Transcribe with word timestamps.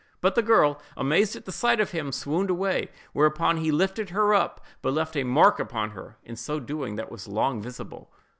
But 0.19 0.33
the 0.33 0.41
girl, 0.41 0.81
amazed 0.97 1.35
at 1.35 1.45
the 1.45 1.51
sight 1.51 1.79
of 1.79 1.91
him, 1.91 2.11
swooned 2.11 2.49
away; 2.49 2.89
whereupon 3.13 3.57
he 3.57 3.71
lifted 3.71 4.09
her 4.09 4.33
up, 4.33 4.65
but 4.81 4.93
left 4.93 5.15
a 5.15 5.23
mark 5.23 5.59
upon 5.59 5.91
her, 5.91 6.17
in 6.23 6.35
so 6.35 6.59
doing, 6.59 6.95
that 6.95 7.11
was 7.11 7.27
long 7.27 7.61
visible. 7.61 8.11